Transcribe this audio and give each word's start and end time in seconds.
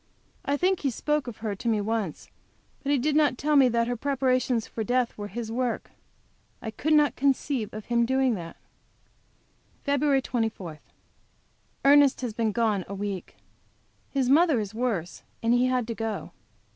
I 0.43 0.57
think 0.57 0.79
he 0.79 0.89
spoke 0.89 1.27
of 1.27 1.37
her 1.45 1.53
to 1.55 1.67
me 1.67 1.79
once; 1.79 2.31
but 2.81 2.91
he 2.91 2.97
did 2.97 3.15
not 3.15 3.37
tell 3.37 3.55
me 3.55 3.69
that 3.69 3.87
her 3.87 3.95
preparations 3.95 4.65
for 4.65 4.83
death 4.83 5.15
was 5.15 5.29
his 5.29 5.51
work. 5.51 5.91
I 6.59 6.71
could 6.71 6.93
not 6.93 7.15
conceive 7.15 7.71
of 7.71 7.85
him 7.85 7.99
as 7.99 8.05
doing 8.07 8.33
that. 8.33 8.57
FEB. 9.83 10.23
24. 10.23 10.79
Ernest 11.85 12.21
has 12.21 12.33
been 12.33 12.51
gone 12.51 12.83
a 12.87 12.95
week. 12.95 13.35
His 14.09 14.27
mother 14.27 14.59
is 14.59 14.73
worse 14.73 15.21
and 15.43 15.53
he 15.53 15.67
had 15.67 15.85
to 15.85 15.93
go. 15.93 16.31